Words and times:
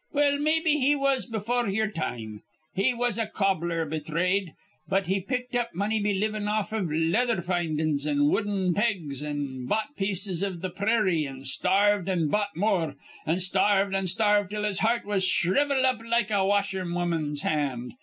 Well, 0.13 0.39
maybe 0.39 0.79
he 0.79 0.95
was 0.95 1.27
befure 1.29 1.69
yer 1.71 1.87
time. 1.91 2.41
He 2.73 2.91
was 2.91 3.19
a 3.19 3.27
cobbler 3.27 3.85
be 3.85 3.99
thrade; 3.99 4.55
but 4.87 5.05
he 5.05 5.19
picked 5.21 5.55
up 5.55 5.75
money 5.75 5.99
be 6.01 6.15
livin' 6.15 6.47
off 6.47 6.73
iv 6.73 6.91
leather 6.91 7.39
findings 7.39 8.07
an' 8.07 8.27
wooden 8.29 8.73
pegs, 8.73 9.23
an' 9.23 9.67
bought 9.67 9.95
pieces 9.95 10.41
iv 10.41 10.63
th' 10.63 10.75
prairie, 10.75 11.27
an' 11.27 11.45
starved 11.45 12.09
an' 12.09 12.29
bought 12.29 12.55
more, 12.55 12.95
an' 13.27 13.39
starved 13.39 13.93
an' 13.93 14.07
starved 14.07 14.49
till 14.49 14.63
his 14.63 14.79
heart 14.79 15.05
was 15.05 15.23
shrivelled 15.23 15.85
up 15.85 15.99
like 16.03 16.31
a 16.31 16.43
washerwoman's 16.43 17.43
hand. 17.43 17.93